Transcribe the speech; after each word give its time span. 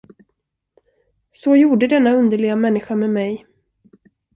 Så 1.31 1.55
gjorde 1.55 1.87
denna 1.87 2.11
underliga 2.13 2.55
människa 2.55 2.95
med 2.95 3.09
mig. 3.09 3.45